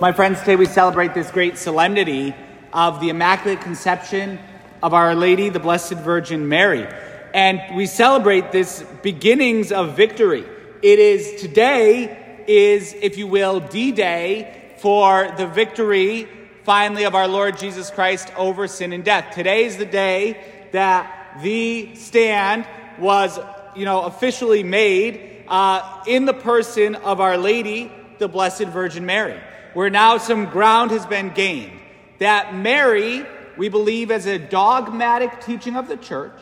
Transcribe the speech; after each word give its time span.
My 0.00 0.12
friends, 0.12 0.40
today 0.40 0.56
we 0.56 0.66
celebrate 0.66 1.14
this 1.14 1.30
great 1.30 1.56
solemnity 1.56 2.34
of 2.70 3.00
the 3.00 3.08
Immaculate 3.08 3.62
Conception 3.62 4.38
of 4.82 4.92
Our 4.92 5.14
Lady, 5.14 5.48
the 5.48 5.58
Blessed 5.58 5.94
Virgin 5.94 6.50
Mary. 6.50 6.86
And 7.32 7.62
we 7.74 7.86
celebrate 7.86 8.52
this 8.52 8.84
beginnings 9.02 9.72
of 9.72 9.96
victory. 9.96 10.44
It 10.82 10.98
is 10.98 11.40
today 11.40 12.44
is, 12.46 12.94
if 13.00 13.16
you 13.16 13.26
will, 13.26 13.60
D-Day 13.60 14.74
for 14.76 15.32
the 15.38 15.46
victory 15.46 16.28
finally 16.64 17.04
of 17.04 17.14
our 17.14 17.26
Lord 17.26 17.56
Jesus 17.56 17.88
Christ 17.90 18.30
over 18.36 18.68
sin 18.68 18.92
and 18.92 19.02
death. 19.02 19.34
Today 19.34 19.64
is 19.64 19.78
the 19.78 19.86
day 19.86 20.68
that 20.72 21.38
the 21.42 21.94
stand 21.94 22.66
was, 22.98 23.38
you 23.74 23.86
know, 23.86 24.02
officially 24.02 24.62
made 24.62 25.44
uh, 25.48 26.02
in 26.06 26.26
the 26.26 26.34
person 26.34 26.96
of 26.96 27.22
Our 27.22 27.38
Lady, 27.38 27.90
the 28.18 28.28
Blessed 28.28 28.64
Virgin 28.64 29.06
Mary 29.06 29.40
where 29.76 29.90
now 29.90 30.16
some 30.16 30.46
ground 30.46 30.90
has 30.90 31.04
been 31.04 31.28
gained. 31.34 31.78
That 32.18 32.54
Mary, 32.54 33.26
we 33.58 33.68
believe, 33.68 34.10
as 34.10 34.24
a 34.24 34.38
dogmatic 34.38 35.42
teaching 35.42 35.76
of 35.76 35.86
the 35.86 35.98
church, 35.98 36.40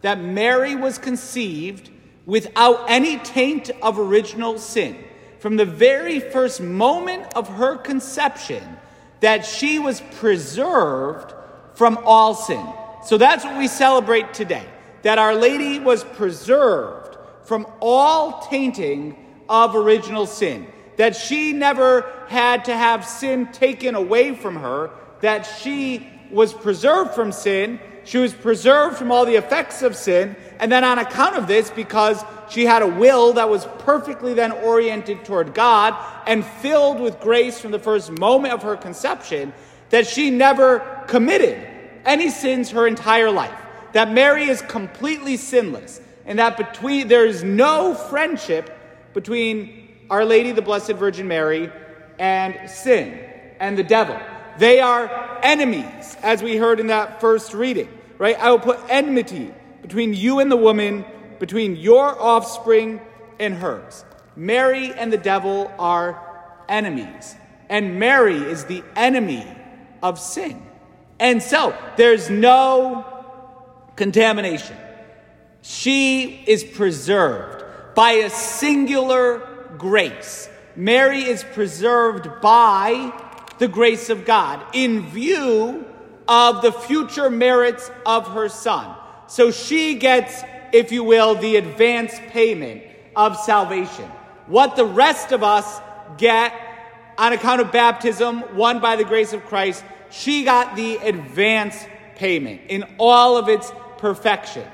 that 0.00 0.18
Mary 0.18 0.74
was 0.74 0.98
conceived 0.98 1.88
without 2.26 2.90
any 2.90 3.18
taint 3.18 3.70
of 3.80 4.00
original 4.00 4.58
sin. 4.58 4.98
From 5.38 5.54
the 5.54 5.64
very 5.64 6.18
first 6.18 6.60
moment 6.60 7.32
of 7.36 7.46
her 7.46 7.76
conception, 7.76 8.76
that 9.20 9.46
she 9.46 9.78
was 9.78 10.00
preserved 10.16 11.32
from 11.74 11.96
all 12.04 12.34
sin. 12.34 12.66
So 13.04 13.16
that's 13.18 13.44
what 13.44 13.56
we 13.56 13.68
celebrate 13.68 14.34
today. 14.34 14.66
That 15.02 15.20
Our 15.20 15.36
Lady 15.36 15.78
was 15.78 16.02
preserved 16.02 17.18
from 17.44 17.68
all 17.78 18.48
tainting 18.48 19.16
of 19.48 19.76
original 19.76 20.26
sin 20.26 20.66
that 20.96 21.16
she 21.16 21.52
never 21.52 22.10
had 22.28 22.64
to 22.66 22.76
have 22.76 23.06
sin 23.06 23.46
taken 23.52 23.94
away 23.94 24.34
from 24.34 24.56
her, 24.56 24.90
that 25.20 25.42
she 25.44 26.08
was 26.30 26.52
preserved 26.52 27.14
from 27.14 27.32
sin, 27.32 27.80
she 28.04 28.18
was 28.18 28.34
preserved 28.34 28.96
from 28.96 29.10
all 29.10 29.24
the 29.24 29.36
effects 29.36 29.82
of 29.82 29.96
sin, 29.96 30.36
and 30.58 30.70
then 30.70 30.84
on 30.84 30.98
account 30.98 31.36
of 31.36 31.46
this, 31.46 31.70
because 31.70 32.22
she 32.50 32.66
had 32.66 32.82
a 32.82 32.86
will 32.86 33.32
that 33.34 33.48
was 33.48 33.66
perfectly 33.78 34.34
then 34.34 34.52
oriented 34.52 35.24
toward 35.24 35.54
God 35.54 35.94
and 36.26 36.44
filled 36.44 37.00
with 37.00 37.18
grace 37.20 37.58
from 37.60 37.70
the 37.70 37.78
first 37.78 38.10
moment 38.12 38.52
of 38.52 38.62
her 38.62 38.76
conception, 38.76 39.52
that 39.90 40.06
she 40.06 40.30
never 40.30 40.80
committed 41.06 41.66
any 42.04 42.28
sins 42.28 42.70
her 42.70 42.86
entire 42.86 43.30
life. 43.30 43.58
That 43.92 44.10
Mary 44.10 44.48
is 44.48 44.60
completely 44.62 45.36
sinless, 45.36 46.00
and 46.26 46.38
that 46.38 46.56
between 46.56 47.08
there 47.08 47.26
is 47.26 47.42
no 47.42 47.94
friendship 47.94 48.76
between 49.14 49.83
our 50.14 50.24
Lady, 50.24 50.52
the 50.52 50.62
Blessed 50.62 50.92
Virgin 50.92 51.26
Mary, 51.26 51.72
and 52.20 52.70
sin 52.70 53.18
and 53.58 53.76
the 53.76 53.82
devil. 53.82 54.16
They 54.58 54.78
are 54.78 55.40
enemies, 55.42 56.16
as 56.22 56.40
we 56.40 56.56
heard 56.56 56.78
in 56.78 56.86
that 56.86 57.20
first 57.20 57.52
reading, 57.52 57.88
right? 58.16 58.38
I 58.38 58.52
will 58.52 58.60
put 58.60 58.78
enmity 58.88 59.52
between 59.82 60.14
you 60.14 60.38
and 60.38 60.52
the 60.52 60.56
woman, 60.56 61.04
between 61.40 61.74
your 61.74 62.16
offspring 62.22 63.00
and 63.40 63.54
hers. 63.54 64.04
Mary 64.36 64.92
and 64.92 65.12
the 65.12 65.18
devil 65.18 65.72
are 65.80 66.22
enemies, 66.68 67.34
and 67.68 67.98
Mary 67.98 68.36
is 68.36 68.66
the 68.66 68.84
enemy 68.94 69.44
of 70.00 70.20
sin. 70.20 70.62
And 71.18 71.42
so 71.42 71.76
there's 71.96 72.30
no 72.30 73.04
contamination. 73.96 74.76
She 75.62 76.44
is 76.46 76.62
preserved 76.62 77.64
by 77.96 78.12
a 78.12 78.30
singular 78.30 79.53
grace. 79.78 80.48
Mary 80.76 81.22
is 81.22 81.44
preserved 81.44 82.28
by 82.40 83.12
the 83.58 83.68
grace 83.68 84.10
of 84.10 84.24
God 84.24 84.60
in 84.72 85.06
view 85.06 85.84
of 86.26 86.62
the 86.62 86.72
future 86.72 87.30
merits 87.30 87.90
of 88.04 88.28
her 88.28 88.48
son. 88.48 88.96
So 89.26 89.50
she 89.50 89.94
gets, 89.94 90.42
if 90.72 90.90
you 90.90 91.04
will, 91.04 91.34
the 91.34 91.56
advance 91.56 92.14
payment 92.28 92.82
of 93.14 93.36
salvation. 93.36 94.10
What 94.46 94.76
the 94.76 94.84
rest 94.84 95.32
of 95.32 95.42
us 95.42 95.80
get 96.18 96.52
on 97.16 97.32
account 97.32 97.60
of 97.60 97.70
baptism, 97.70 98.56
won 98.56 98.80
by 98.80 98.96
the 98.96 99.04
grace 99.04 99.32
of 99.32 99.44
Christ, 99.44 99.84
she 100.10 100.44
got 100.44 100.76
the 100.76 100.96
advance 100.96 101.86
payment 102.16 102.62
in 102.68 102.84
all 102.98 103.36
of 103.36 103.48
its 103.48 103.70
perfection. 103.98 104.66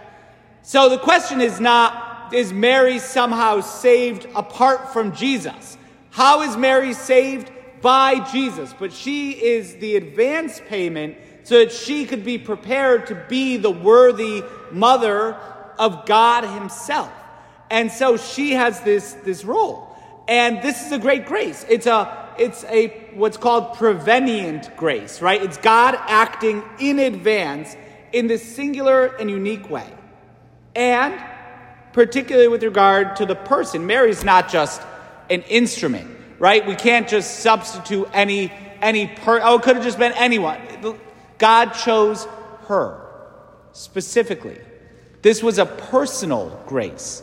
So 0.63 0.89
the 0.89 0.99
question 0.99 1.41
is 1.41 1.61
not 1.61 2.10
is 2.33 2.53
Mary 2.53 2.99
somehow 2.99 3.61
saved 3.61 4.27
apart 4.35 4.93
from 4.93 5.15
Jesus? 5.15 5.77
How 6.11 6.43
is 6.43 6.57
Mary 6.57 6.93
saved? 6.93 7.51
By 7.83 8.21
Jesus. 8.31 8.75
But 8.79 8.93
she 8.93 9.33
is 9.33 9.77
the 9.77 9.97
advance 9.97 10.61
payment 10.69 11.17
so 11.45 11.59
that 11.59 11.73
she 11.73 12.05
could 12.05 12.25
be 12.25 12.39
prepared 12.39 13.07
to 13.07 13.15
be 13.29 13.57
the 13.57 13.71
worthy 13.71 14.43
mother 14.71 15.35
of 15.79 16.05
God 16.07 16.45
Himself. 16.45 17.11
And 17.71 17.91
so 17.91 18.17
she 18.17 18.53
has 18.53 18.81
this, 18.81 19.15
this 19.25 19.45
role. 19.45 19.89
And 20.29 20.63
this 20.63 20.85
is 20.85 20.93
a 20.93 20.99
great 20.99 21.27
grace. 21.27 21.65
It's 21.69 21.87
a 21.87 22.21
it's 22.39 22.65
a 22.65 22.89
what's 23.15 23.37
called 23.37 23.77
prevenient 23.77 24.75
grace, 24.77 25.21
right? 25.21 25.43
It's 25.43 25.59
God 25.59 25.95
acting 25.99 26.63
in 26.79 26.99
advance 26.99 27.77
in 28.13 28.29
this 28.29 28.43
singular 28.43 29.07
and 29.07 29.31
unique 29.31 29.69
way. 29.69 29.87
And 30.75 31.21
particularly 31.93 32.49
with 32.49 32.63
regard 32.63 33.17
to 33.17 33.27
the 33.27 33.35
person. 33.35 33.87
Mary's 33.87 34.25
not 34.25 34.49
just 34.49 34.83
an 35.29 35.43
instrument, 35.43 36.11
right? 36.39 36.67
We 36.67 36.75
can't 36.75 37.09
just 37.09 37.41
substitute 37.41 38.09
any 38.13 38.53
any 38.81 39.07
per 39.07 39.41
oh, 39.43 39.59
it 39.59 39.63
could 39.63 39.77
have 39.77 39.85
just 39.85 39.99
been 39.99 40.13
anyone. 40.13 40.59
God 41.39 41.71
chose 41.73 42.27
her 42.67 43.07
specifically. 43.73 44.59
This 45.23 45.43
was 45.43 45.59
a 45.59 45.67
personal 45.67 46.63
grace 46.67 47.23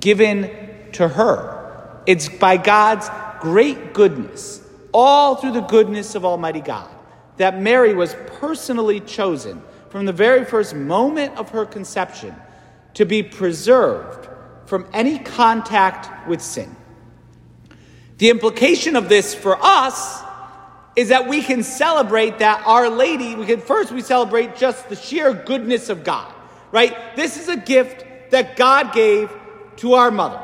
given 0.00 0.50
to 0.92 1.08
her. 1.08 2.02
It's 2.06 2.28
by 2.28 2.56
God's 2.56 3.08
great 3.40 3.92
goodness, 3.92 4.62
all 4.92 5.36
through 5.36 5.52
the 5.52 5.60
goodness 5.60 6.14
of 6.14 6.24
Almighty 6.24 6.60
God, 6.60 6.90
that 7.36 7.60
Mary 7.60 7.94
was 7.94 8.16
personally 8.38 9.00
chosen 9.00 9.62
from 9.90 10.06
the 10.06 10.12
very 10.12 10.44
first 10.44 10.74
moment 10.74 11.36
of 11.36 11.50
her 11.50 11.66
conception 11.66 12.34
to 12.94 13.04
be 13.04 13.22
preserved 13.22 14.28
from 14.66 14.86
any 14.92 15.18
contact 15.18 16.28
with 16.28 16.40
sin. 16.40 16.74
The 18.18 18.30
implication 18.30 18.96
of 18.96 19.08
this 19.08 19.34
for 19.34 19.58
us 19.60 20.22
is 20.96 21.08
that 21.08 21.28
we 21.28 21.42
can 21.42 21.62
celebrate 21.62 22.38
that 22.38 22.62
Our 22.66 22.88
Lady, 22.88 23.34
we 23.34 23.46
can 23.46 23.60
first 23.60 23.90
we 23.90 24.00
celebrate 24.00 24.56
just 24.56 24.88
the 24.88 24.96
sheer 24.96 25.34
goodness 25.34 25.88
of 25.88 26.04
God, 26.04 26.32
right? 26.70 27.16
This 27.16 27.36
is 27.36 27.48
a 27.48 27.56
gift 27.56 28.30
that 28.30 28.56
God 28.56 28.92
gave 28.92 29.30
to 29.76 29.94
our 29.94 30.10
mother. 30.10 30.40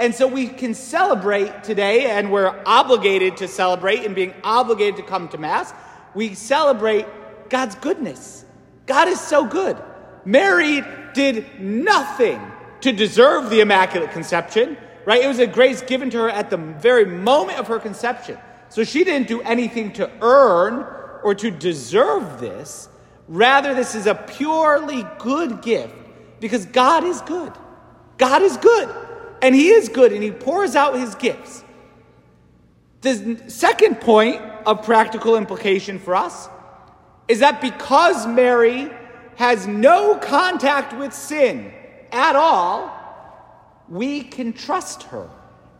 And 0.00 0.12
so 0.12 0.26
we 0.26 0.48
can 0.48 0.74
celebrate 0.74 1.62
today, 1.62 2.06
and 2.10 2.32
we're 2.32 2.60
obligated 2.66 3.36
to 3.36 3.46
celebrate 3.46 4.04
and 4.04 4.14
being 4.14 4.34
obligated 4.42 4.96
to 4.96 5.02
come 5.04 5.28
to 5.28 5.38
Mass. 5.38 5.72
We 6.14 6.34
celebrate 6.34 7.06
God's 7.48 7.76
goodness. 7.76 8.44
God 8.86 9.06
is 9.06 9.20
so 9.20 9.46
good. 9.46 9.80
Mary 10.24 10.82
did 11.14 11.60
nothing 11.60 12.40
to 12.80 12.92
deserve 12.92 13.50
the 13.50 13.60
Immaculate 13.60 14.10
Conception, 14.10 14.76
right? 15.04 15.22
It 15.22 15.28
was 15.28 15.38
a 15.38 15.46
grace 15.46 15.82
given 15.82 16.10
to 16.10 16.18
her 16.18 16.30
at 16.30 16.50
the 16.50 16.56
very 16.56 17.04
moment 17.04 17.58
of 17.58 17.68
her 17.68 17.78
conception. 17.78 18.38
So 18.68 18.84
she 18.84 19.04
didn't 19.04 19.28
do 19.28 19.40
anything 19.42 19.92
to 19.94 20.10
earn 20.20 20.86
or 21.22 21.34
to 21.34 21.50
deserve 21.50 22.40
this. 22.40 22.88
Rather, 23.28 23.74
this 23.74 23.94
is 23.94 24.06
a 24.06 24.14
purely 24.14 25.04
good 25.18 25.62
gift 25.62 25.94
because 26.40 26.66
God 26.66 27.04
is 27.04 27.20
good. 27.22 27.52
God 28.18 28.42
is 28.42 28.56
good. 28.56 28.88
And 29.42 29.54
He 29.54 29.68
is 29.68 29.88
good 29.88 30.12
and 30.12 30.22
He 30.22 30.30
pours 30.30 30.74
out 30.74 30.98
His 30.98 31.14
gifts. 31.14 31.64
The 33.02 33.42
second 33.48 34.00
point 34.00 34.40
of 34.66 34.84
practical 34.84 35.36
implication 35.36 35.98
for 35.98 36.14
us 36.14 36.48
is 37.28 37.40
that 37.40 37.60
because 37.60 38.26
Mary 38.26 38.90
has 39.36 39.66
no 39.66 40.16
contact 40.16 40.96
with 40.96 41.12
sin 41.12 41.72
at 42.10 42.36
all, 42.36 42.92
we 43.88 44.22
can 44.22 44.52
trust 44.52 45.04
her 45.04 45.28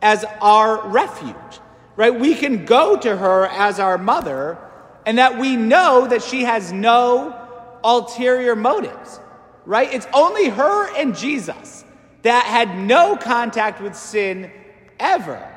as 0.01 0.25
our 0.41 0.87
refuge, 0.87 1.35
right? 1.95 2.13
We 2.13 2.35
can 2.35 2.65
go 2.65 2.97
to 2.97 3.15
her 3.15 3.47
as 3.47 3.79
our 3.79 3.97
mother, 3.97 4.57
and 5.05 5.17
that 5.17 5.37
we 5.37 5.55
know 5.55 6.07
that 6.07 6.23
she 6.23 6.43
has 6.43 6.71
no 6.71 7.39
ulterior 7.83 8.55
motives, 8.55 9.19
right? 9.65 9.93
It's 9.93 10.07
only 10.13 10.49
her 10.49 10.95
and 10.95 11.15
Jesus 11.15 11.85
that 12.23 12.45
had 12.45 12.77
no 12.77 13.15
contact 13.17 13.81
with 13.81 13.95
sin 13.95 14.51
ever. 14.99 15.49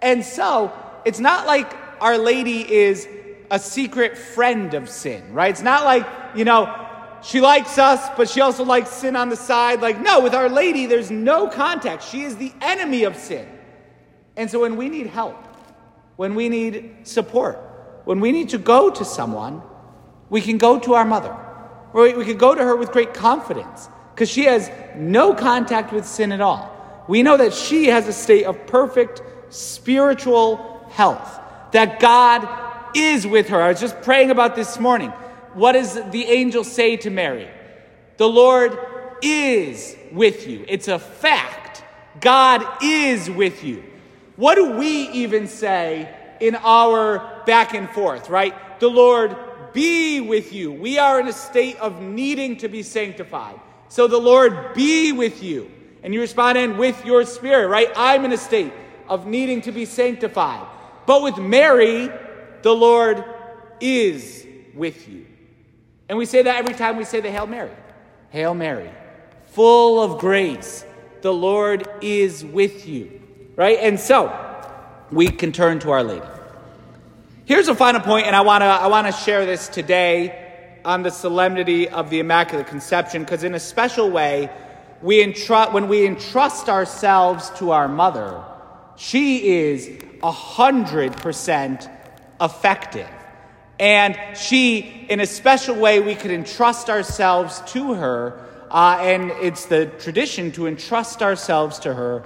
And 0.00 0.24
so 0.24 0.72
it's 1.04 1.20
not 1.20 1.46
like 1.46 1.72
Our 2.00 2.18
Lady 2.18 2.72
is 2.72 3.08
a 3.50 3.58
secret 3.58 4.16
friend 4.16 4.74
of 4.74 4.88
sin, 4.88 5.32
right? 5.32 5.50
It's 5.50 5.62
not 5.62 5.84
like, 5.84 6.06
you 6.36 6.44
know, 6.44 6.87
she 7.22 7.40
likes 7.40 7.78
us, 7.78 8.08
but 8.16 8.28
she 8.28 8.40
also 8.40 8.64
likes 8.64 8.90
sin 8.90 9.16
on 9.16 9.28
the 9.28 9.36
side. 9.36 9.80
Like, 9.80 10.00
no, 10.00 10.20
with 10.20 10.34
Our 10.34 10.48
Lady, 10.48 10.86
there's 10.86 11.10
no 11.10 11.48
contact. 11.48 12.04
She 12.04 12.22
is 12.22 12.36
the 12.36 12.52
enemy 12.60 13.04
of 13.04 13.16
sin. 13.16 13.48
And 14.36 14.50
so 14.50 14.60
when 14.60 14.76
we 14.76 14.88
need 14.88 15.08
help, 15.08 15.36
when 16.16 16.34
we 16.34 16.48
need 16.48 17.06
support, 17.06 17.58
when 18.04 18.20
we 18.20 18.32
need 18.32 18.50
to 18.50 18.58
go 18.58 18.90
to 18.90 19.04
someone, 19.04 19.62
we 20.30 20.40
can 20.40 20.58
go 20.58 20.78
to 20.78 20.94
our 20.94 21.04
mother. 21.04 21.36
Or 21.92 22.02
we 22.16 22.24
can 22.24 22.38
go 22.38 22.54
to 22.54 22.62
her 22.62 22.76
with 22.76 22.92
great 22.92 23.14
confidence 23.14 23.88
because 24.14 24.30
she 24.30 24.44
has 24.44 24.70
no 24.96 25.34
contact 25.34 25.92
with 25.92 26.06
sin 26.06 26.32
at 26.32 26.40
all. 26.40 26.74
We 27.08 27.22
know 27.22 27.36
that 27.36 27.54
she 27.54 27.86
has 27.86 28.06
a 28.06 28.12
state 28.12 28.44
of 28.44 28.66
perfect 28.66 29.22
spiritual 29.48 30.86
health, 30.90 31.40
that 31.72 32.00
God 32.00 32.48
is 32.94 33.26
with 33.26 33.48
her. 33.48 33.60
I 33.60 33.68
was 33.68 33.80
just 33.80 34.00
praying 34.02 34.30
about 34.30 34.54
this 34.54 34.78
morning. 34.78 35.12
What 35.58 35.72
does 35.72 35.94
the 35.94 36.24
angel 36.24 36.62
say 36.62 36.96
to 36.98 37.10
Mary? 37.10 37.48
The 38.16 38.28
Lord 38.28 38.78
is 39.20 39.96
with 40.12 40.46
you. 40.46 40.64
It's 40.68 40.86
a 40.86 41.00
fact. 41.00 41.82
God 42.20 42.64
is 42.80 43.28
with 43.28 43.64
you. 43.64 43.82
What 44.36 44.54
do 44.54 44.76
we 44.76 45.08
even 45.08 45.48
say 45.48 46.14
in 46.40 46.54
our 46.54 47.42
back 47.44 47.74
and 47.74 47.90
forth, 47.90 48.30
right? 48.30 48.54
The 48.78 48.88
Lord 48.88 49.36
be 49.72 50.20
with 50.20 50.52
you. 50.52 50.70
We 50.70 50.96
are 51.00 51.18
in 51.18 51.26
a 51.26 51.32
state 51.32 51.76
of 51.80 52.00
needing 52.00 52.58
to 52.58 52.68
be 52.68 52.84
sanctified. 52.84 53.58
So 53.88 54.06
the 54.06 54.16
Lord 54.16 54.74
be 54.74 55.10
with 55.10 55.42
you. 55.42 55.72
And 56.04 56.14
you 56.14 56.20
respond 56.20 56.56
in 56.56 56.78
with 56.78 57.04
your 57.04 57.24
spirit, 57.24 57.66
right? 57.66 57.90
I'm 57.96 58.24
in 58.24 58.32
a 58.32 58.38
state 58.38 58.72
of 59.08 59.26
needing 59.26 59.62
to 59.62 59.72
be 59.72 59.86
sanctified. 59.86 60.64
But 61.04 61.24
with 61.24 61.36
Mary, 61.36 62.08
the 62.62 62.72
Lord 62.72 63.24
is 63.80 64.46
with 64.72 65.08
you. 65.08 65.26
And 66.08 66.16
we 66.16 66.24
say 66.26 66.42
that 66.42 66.56
every 66.56 66.74
time 66.74 66.96
we 66.96 67.04
say 67.04 67.20
the 67.20 67.30
Hail 67.30 67.46
Mary. 67.46 67.70
Hail 68.30 68.54
Mary, 68.54 68.90
full 69.46 70.02
of 70.02 70.20
grace, 70.20 70.84
the 71.22 71.32
Lord 71.32 71.88
is 72.00 72.44
with 72.44 72.86
you. 72.86 73.20
Right? 73.56 73.78
And 73.80 73.98
so 73.98 74.32
we 75.10 75.28
can 75.28 75.52
turn 75.52 75.78
to 75.80 75.90
Our 75.90 76.04
Lady. 76.04 76.26
Here's 77.44 77.68
a 77.68 77.74
final 77.74 78.00
point, 78.00 78.26
and 78.26 78.36
I 78.36 78.42
want 78.42 78.62
to 78.62 78.66
I 78.66 78.86
want 78.88 79.06
to 79.06 79.12
share 79.12 79.46
this 79.46 79.68
today 79.68 80.78
on 80.84 81.02
the 81.02 81.10
solemnity 81.10 81.88
of 81.88 82.10
the 82.10 82.20
Immaculate 82.20 82.66
Conception, 82.66 83.22
because 83.22 83.42
in 83.42 83.54
a 83.54 83.60
special 83.60 84.10
way, 84.10 84.50
we 85.02 85.22
entrust 85.22 85.72
when 85.72 85.88
we 85.88 86.06
entrust 86.06 86.68
ourselves 86.68 87.50
to 87.56 87.70
our 87.70 87.88
mother, 87.88 88.44
she 88.96 89.48
is 89.48 89.90
a 90.22 90.30
hundred 90.30 91.16
percent 91.16 91.88
effective. 92.40 93.08
And 93.78 94.18
she, 94.36 95.06
in 95.08 95.20
a 95.20 95.26
special 95.26 95.76
way, 95.76 96.00
we 96.00 96.14
could 96.14 96.30
entrust 96.30 96.90
ourselves 96.90 97.60
to 97.72 97.94
her, 97.94 98.44
uh, 98.70 98.98
and 99.00 99.30
it's 99.30 99.66
the 99.66 99.86
tradition 99.86 100.52
to 100.52 100.66
entrust 100.66 101.22
ourselves 101.22 101.78
to 101.80 101.94
her 101.94 102.24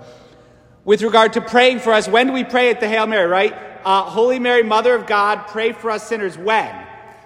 with 0.84 1.02
regard 1.02 1.34
to 1.34 1.40
praying 1.40 1.80
for 1.80 1.92
us. 1.92 2.08
When 2.08 2.28
do 2.28 2.32
we 2.32 2.44
pray 2.44 2.70
at 2.70 2.80
the 2.80 2.88
Hail 2.88 3.06
Mary, 3.06 3.26
right? 3.26 3.54
uh, 3.84 4.02
Holy 4.02 4.38
Mary, 4.38 4.62
Mother 4.62 4.94
of 4.94 5.06
God, 5.06 5.46
pray 5.48 5.72
for 5.72 5.90
us 5.90 6.06
sinners. 6.06 6.38
When? 6.38 6.74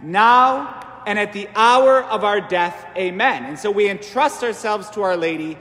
Now 0.03 1.03
and 1.07 1.19
at 1.19 1.33
the 1.33 1.49
hour 1.55 2.03
of 2.03 2.25
our 2.25 2.41
death. 2.41 2.87
Amen. 2.97 3.45
And 3.45 3.59
so 3.59 3.71
we 3.71 3.89
entrust 3.89 4.43
ourselves 4.43 4.91
to 4.91 5.03
Our 5.03 5.17
Lady 5.17 5.57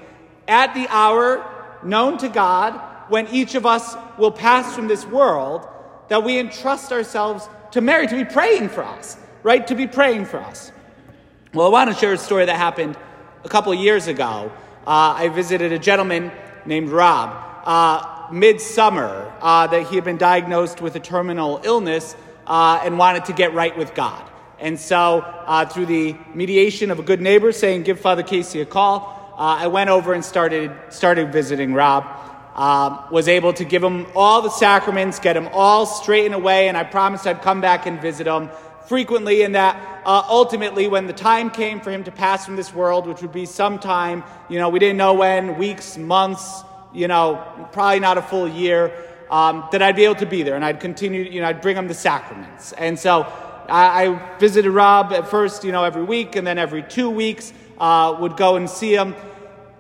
at 0.48 0.74
the 0.74 0.88
hour 0.90 1.46
known 1.84 2.18
to 2.20 2.30
God 2.30 2.80
when 3.10 3.28
each 3.28 3.56
of 3.56 3.66
us 3.66 3.96
will 4.18 4.32
pass 4.32 4.76
from 4.76 4.88
this 4.88 5.06
world, 5.06 5.68
that 6.08 6.24
we 6.24 6.40
entrust 6.40 6.92
ourselves 6.92 7.48
to 7.76 7.82
Mary 7.82 8.08
to 8.08 8.16
be 8.16 8.24
praying 8.24 8.70
for 8.70 8.86
us, 8.86 9.18
right? 9.44 9.68
To 9.68 9.76
be 9.76 9.86
praying 9.86 10.24
for 10.24 10.40
us. 10.40 10.72
Well, 11.54 11.68
I 11.68 11.70
want 11.70 11.94
to 11.94 12.00
share 12.00 12.14
a 12.14 12.18
story 12.18 12.46
that 12.46 12.56
happened 12.56 12.96
a 13.44 13.50
couple 13.50 13.74
years 13.74 14.08
ago. 14.08 14.50
Uh, 14.88 15.14
I 15.18 15.28
visited 15.28 15.74
a 15.74 15.78
gentleman 15.78 16.32
named 16.66 16.88
Rob. 16.88 17.36
Uh, 17.66 18.28
midsummer 18.32 19.30
uh, 19.42 19.68
that 19.68 19.88
he 19.88 19.96
had 19.96 20.06
been 20.06 20.16
diagnosed 20.16 20.80
with 20.80 20.96
a 20.96 21.02
terminal 21.02 21.60
illness 21.66 22.16
uh, 22.48 22.80
and 22.82 22.98
wanted 22.98 23.26
to 23.26 23.34
get 23.34 23.54
right 23.54 23.78
with 23.78 23.94
God. 23.94 24.24
And 24.58 24.80
so, 24.80 25.20
uh, 25.20 25.66
through 25.66 25.88
the 25.88 26.16
mediation 26.34 26.92
of 26.92 27.00
a 27.00 27.04
good 27.04 27.20
neighbor 27.20 27.52
saying, 27.52 27.84
Give 27.84 28.00
Father 28.00 28.24
Casey 28.24 28.62
a 28.62 28.66
call, 28.66 29.34
uh, 29.34 29.60
I 29.60 29.68
went 29.68 29.90
over 29.90 30.14
and 30.14 30.24
started, 30.24 30.72
started 30.88 31.34
visiting 31.34 31.74
Rob. 31.74 32.06
Um, 32.56 33.04
was 33.12 33.28
able 33.28 33.52
to 33.54 33.66
give 33.66 33.84
him 33.84 34.08
all 34.16 34.42
the 34.42 34.50
sacraments, 34.50 35.20
get 35.20 35.36
him 35.36 35.50
all 35.52 35.86
straightened 35.86 36.36
away, 36.36 36.70
and 36.70 36.78
I 36.78 36.84
promised 36.84 37.28
I'd 37.28 37.42
come 37.42 37.60
back 37.60 37.86
and 37.86 38.02
visit 38.02 38.28
him 38.28 38.50
frequently, 38.88 39.42
and 39.42 39.56
that 39.56 39.76
uh, 40.06 40.24
ultimately, 40.30 40.88
when 40.88 41.08
the 41.08 41.14
time 41.14 41.50
came 41.50 41.82
for 41.82 41.92
him 41.92 42.04
to 42.04 42.12
pass 42.12 42.46
from 42.46 42.56
this 42.56 42.74
world, 42.74 43.08
which 43.08 43.22
would 43.22 43.34
be 43.34 43.46
sometime, 43.46 44.24
you 44.50 44.60
know, 44.60 44.70
we 44.70 44.80
didn't 44.80 44.98
know 44.98 45.16
when, 45.16 45.58
weeks, 45.58 45.98
months, 45.98 46.62
you 46.94 47.08
know, 47.08 47.44
probably 47.72 48.00
not 48.00 48.18
a 48.18 48.22
full 48.22 48.48
year, 48.48 48.94
um, 49.30 49.68
that 49.72 49.82
I'd 49.82 49.96
be 49.96 50.06
able 50.06 50.16
to 50.16 50.26
be 50.26 50.44
there 50.44 50.56
and 50.56 50.64
I'd 50.64 50.80
continue, 50.80 51.24
you 51.24 51.42
know, 51.42 51.48
I'd 51.48 51.62
bring 51.62 51.76
him 51.76 51.88
the 51.88 51.94
sacraments. 51.94 52.72
And 52.74 52.98
so 52.98 53.24
I, 53.68 54.06
I 54.06 54.38
visited 54.38 54.70
Rob 54.70 55.12
at 55.12 55.28
first, 55.28 55.64
you 55.64 55.72
know, 55.72 55.84
every 55.84 56.04
week 56.04 56.36
and 56.36 56.46
then 56.46 56.58
every 56.58 56.84
two 56.84 57.10
weeks 57.10 57.52
uh, 57.80 58.16
would 58.20 58.38
go 58.38 58.56
and 58.56 58.70
see 58.70 58.94
him. 58.94 59.16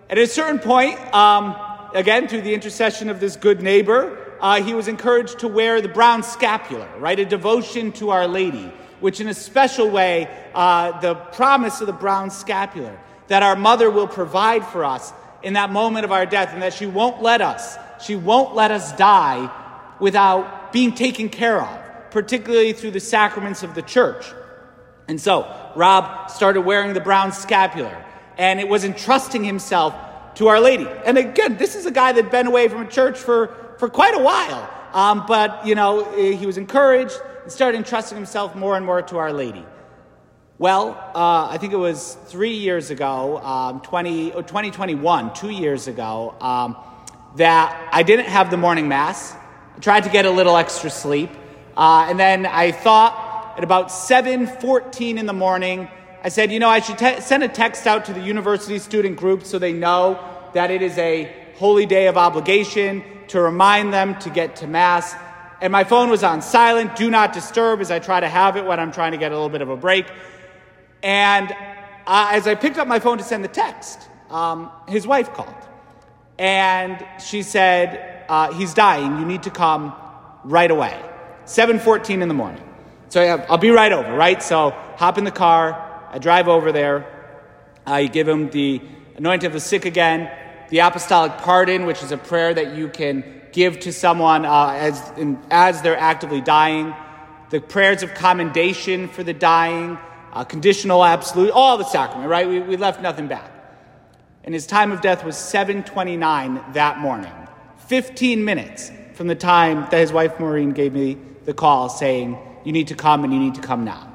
At 0.10 0.18
a 0.18 0.28
certain 0.28 0.60
point, 0.60 1.00
um, 1.14 1.56
again, 1.94 2.28
through 2.28 2.42
the 2.42 2.54
intercession 2.54 3.10
of 3.10 3.20
this 3.20 3.36
good 3.36 3.62
neighbor, 3.62 4.18
uh, 4.42 4.62
he 4.62 4.74
was 4.74 4.88
encouraged 4.88 5.40
to 5.40 5.48
wear 5.48 5.82
the 5.82 5.90
brown 5.90 6.24
scapular, 6.24 6.90
right? 7.00 7.20
A 7.20 7.26
devotion 7.26 7.92
to 7.94 8.10
Our 8.10 8.28
Lady, 8.28 8.72
which 9.00 9.20
in 9.20 9.28
a 9.28 9.34
special 9.34 9.90
way, 9.90 10.30
uh, 10.54 11.00
the 11.00 11.16
promise 11.16 11.82
of 11.82 11.88
the 11.88 11.94
brown 11.94 12.30
scapular, 12.30 13.00
that 13.28 13.44
our 13.44 13.56
mother 13.56 13.90
will 13.90 14.08
provide 14.08 14.66
for 14.66 14.86
us 14.86 15.14
in 15.42 15.54
that 15.54 15.72
moment 15.72 16.06
of 16.06 16.12
our 16.12 16.26
death 16.26 16.54
and 16.54 16.62
that 16.62 16.74
she 16.74 16.86
won't 16.86 17.22
let 17.22 17.42
us, 17.42 17.78
she 18.04 18.16
won't 18.16 18.56
let 18.56 18.72
us 18.72 18.92
die 18.94 19.50
without 20.00 20.74
being 20.74 20.94
taken 20.94 21.30
care 21.30 21.62
of, 21.62 22.12
particularly 22.12 22.74
through 22.74 22.92
the 22.92 23.00
sacraments 23.00 23.64
of 23.64 23.76
the 23.76 23.82
church. 23.82 24.26
And 25.08 25.22
so, 25.22 25.48
Rob 25.76 26.30
started 26.32 26.62
wearing 26.62 26.94
the 26.94 27.00
brown 27.00 27.32
scapular, 27.32 28.04
and 28.38 28.60
it 28.60 28.68
was 28.68 28.84
entrusting 28.84 29.44
himself 29.44 29.94
to 30.36 30.48
Our 30.48 30.60
Lady. 30.60 30.88
And 31.06 31.18
again, 31.18 31.58
this 31.58 31.76
is 31.76 31.86
a 31.86 31.92
guy 31.92 32.12
that'd 32.12 32.32
been 32.32 32.48
away 32.48 32.68
from 32.68 32.82
a 32.82 32.88
church 32.88 33.18
for, 33.18 33.76
for 33.78 33.90
quite 33.90 34.14
a 34.16 34.22
while. 34.22 34.70
Um, 34.94 35.26
but, 35.28 35.66
you 35.66 35.76
know, 35.76 36.04
he 36.16 36.46
was 36.46 36.58
encouraged 36.58 37.20
and 37.44 37.52
started 37.52 37.78
entrusting 37.78 38.18
himself 38.18 38.56
more 38.56 38.78
and 38.78 38.86
more 38.86 39.02
to 39.02 39.18
Our 39.18 39.34
Lady. 39.34 39.66
Well, 40.58 40.92
uh, 41.14 41.50
I 41.50 41.58
think 41.58 41.74
it 41.74 41.78
was 41.78 42.16
three 42.28 42.54
years 42.54 42.90
ago, 42.90 43.40
um, 43.40 43.82
20, 43.82 44.32
2021, 44.32 45.34
two 45.34 45.50
years 45.50 45.90
ago, 45.90 46.34
um, 46.40 46.78
that 47.36 47.90
I 47.92 48.04
didn't 48.04 48.28
have 48.28 48.52
the 48.52 48.58
morning 48.58 48.88
mass. 48.88 49.36
I 49.76 49.80
tried 49.80 50.06
to 50.06 50.10
get 50.10 50.26
a 50.26 50.32
little 50.32 50.56
extra 50.56 50.90
sleep. 50.90 51.30
Uh, 51.76 52.08
and 52.10 52.18
then 52.18 52.46
I 52.46 52.72
thought 52.72 53.56
at 53.58 53.66
about 53.66 53.90
7.14 53.90 55.18
in 55.18 55.26
the 55.26 55.34
morning, 55.34 55.90
I 56.26 56.30
said, 56.30 56.52
you 56.52 56.58
know, 56.58 56.70
I 56.70 56.80
should 56.80 56.98
send 57.22 57.44
a 57.44 57.48
text 57.48 57.86
out 57.86 58.06
to 58.06 58.14
the 58.14 58.20
university 58.20 58.80
student 58.80 59.16
group 59.16 59.44
so 59.44 59.60
they 59.60 59.74
know 59.74 60.20
that 60.56 60.72
it 60.72 60.82
is 60.82 60.98
a 60.98 61.32
holy 61.58 61.86
day 61.86 62.08
of 62.08 62.18
obligation 62.18 63.04
to 63.28 63.40
remind 63.40 63.94
them 63.94 64.18
to 64.22 64.32
get 64.32 64.56
to 64.56 64.68
mass. 64.68 65.14
And 65.62 65.72
my 65.72 65.84
phone 65.84 66.10
was 66.10 66.24
on 66.24 66.42
silent, 66.42 66.96
do 66.96 67.12
not 67.12 67.32
disturb, 67.32 67.80
as 67.80 67.92
I 67.92 68.00
try 68.00 68.20
to 68.22 68.28
have 68.28 68.58
it 68.58 68.66
when 68.66 68.80
I'm 68.80 68.92
trying 68.92 69.12
to 69.12 69.20
get 69.20 69.34
a 69.34 69.36
little 69.36 69.52
bit 69.52 69.62
of 69.62 69.70
a 69.70 69.78
break. 69.78 70.08
And 71.04 71.52
uh, 72.08 72.30
as 72.32 72.48
I 72.48 72.56
picked 72.56 72.80
up 72.80 72.88
my 72.88 72.98
phone 72.98 73.20
to 73.20 73.24
send 73.24 73.44
the 73.44 73.48
text, 73.48 74.10
um, 74.32 74.72
his 74.88 75.06
wife 75.06 75.32
called. 75.32 75.54
And 76.40 77.06
she 77.24 77.44
said, 77.44 78.26
uh, 78.30 78.52
he's 78.52 78.74
dying. 78.74 79.20
You 79.20 79.26
need 79.26 79.44
to 79.44 79.52
come 79.52 79.94
right 80.44 80.72
away. 80.72 81.00
7.14 81.46 82.24
in 82.24 82.30
the 82.30 82.34
morning. 82.34 82.64
So 83.10 83.22
I'll 83.22 83.60
be 83.60 83.70
right 83.70 83.92
over, 83.92 84.12
right? 84.12 84.42
So 84.42 84.72
hop 84.98 85.20
in 85.20 85.24
the 85.24 85.30
car. 85.30 85.85
I 86.16 86.18
drive 86.18 86.48
over 86.48 86.72
there. 86.72 87.06
I 87.86 88.06
give 88.06 88.26
him 88.26 88.50
the 88.50 88.82
anointing 89.18 89.48
of 89.48 89.52
the 89.52 89.60
sick 89.60 89.84
again, 89.84 90.32
the 90.70 90.80
apostolic 90.80 91.40
pardon, 91.40 91.86
which 91.86 92.02
is 92.02 92.14
a 92.14 92.18
prayer 92.18 92.54
that 92.54 92.74
you 92.74 92.88
can 92.88 93.42
give 93.52 93.82
to 93.82 93.92
someone 93.92 94.46
uh, 94.46 94.68
as, 94.78 95.12
in, 95.18 95.38
as 95.52 95.82
they're 95.82 95.98
actively 95.98 96.40
dying, 96.40 96.96
the 97.50 97.60
prayers 97.60 98.02
of 98.02 98.14
commendation 98.14 99.10
for 99.10 99.24
the 99.24 99.34
dying, 99.34 99.98
uh, 100.32 100.46
conditional, 100.46 101.04
absolute, 101.04 101.52
all 101.52 101.78
the 101.78 101.84
sacrament, 101.84 102.30
right? 102.30 102.48
We, 102.48 102.62
we 102.62 102.78
left 102.78 103.02
nothing 103.02 103.28
back. 103.28 103.52
And 104.46 104.54
his 104.54 104.66
time 104.66 104.94
of 104.94 105.02
death 105.02 105.26
was 105.26 105.36
729 105.36 106.64
that 106.76 106.98
morning, 107.00 107.34
15 107.90 108.46
minutes 108.46 108.90
from 109.16 109.28
the 109.28 109.36
time 109.36 109.82
that 109.92 109.98
his 109.98 110.14
wife 110.14 110.40
Maureen 110.40 110.72
gave 110.72 110.94
me 110.94 111.18
the 111.44 111.54
call 111.54 111.90
saying, 111.90 112.38
You 112.64 112.72
need 112.72 112.88
to 112.88 112.96
come 112.96 113.26
and 113.26 113.34
you 113.34 113.40
need 113.40 113.56
to 113.56 113.62
come 113.62 113.84
now. 113.84 114.15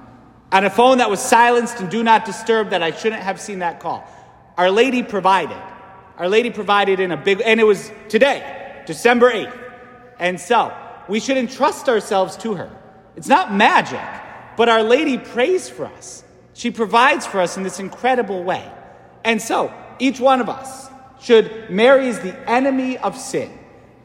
On 0.52 0.64
a 0.64 0.70
phone 0.70 0.98
that 0.98 1.10
was 1.10 1.20
silenced 1.20 1.80
and 1.80 1.90
do 1.90 2.02
not 2.02 2.24
disturb, 2.24 2.70
that 2.70 2.82
I 2.82 2.90
shouldn't 2.90 3.22
have 3.22 3.40
seen 3.40 3.60
that 3.60 3.80
call. 3.80 4.06
Our 4.56 4.70
Lady 4.70 5.02
provided. 5.02 5.56
Our 6.16 6.28
Lady 6.28 6.50
provided 6.50 7.00
in 7.00 7.12
a 7.12 7.16
big, 7.16 7.40
and 7.44 7.60
it 7.60 7.64
was 7.64 7.90
today, 8.08 8.82
December 8.86 9.30
8th. 9.30 9.58
And 10.18 10.40
so, 10.40 10.76
we 11.08 11.20
should 11.20 11.36
entrust 11.36 11.88
ourselves 11.88 12.36
to 12.38 12.54
her. 12.54 12.70
It's 13.16 13.28
not 13.28 13.54
magic. 13.54 14.00
But 14.56 14.68
Our 14.68 14.82
Lady 14.82 15.18
prays 15.18 15.68
for 15.68 15.86
us. 15.86 16.24
She 16.52 16.70
provides 16.70 17.26
for 17.26 17.40
us 17.40 17.56
in 17.56 17.62
this 17.62 17.80
incredible 17.80 18.42
way. 18.42 18.70
And 19.24 19.40
so, 19.40 19.72
each 19.98 20.20
one 20.20 20.40
of 20.40 20.48
us 20.48 20.90
should, 21.20 21.70
Mary 21.70 22.08
is 22.08 22.18
the 22.20 22.36
enemy 22.50 22.98
of 22.98 23.16
sin. 23.16 23.56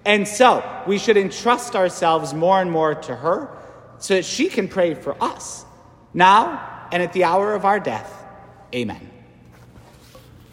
And 0.06 0.28
so 0.28 0.64
we 0.86 1.00
should 1.00 1.18
entrust 1.18 1.76
ourselves 1.76 2.34
more 2.34 2.62
and 2.62 2.72
more 2.72 2.94
to 2.94 3.16
her 3.16 3.50
so 3.98 4.16
that 4.16 4.26
she 4.26 4.50
can 4.50 4.68
pray 4.68 4.94
for 4.94 5.22
us 5.22 5.66
now 6.16 6.88
and 6.92 7.04
at 7.04 7.14
the 7.14 7.26
hour 7.26 7.54
of 7.54 7.66
our 7.66 7.80
death. 7.80 8.26
Amen. 8.74 9.15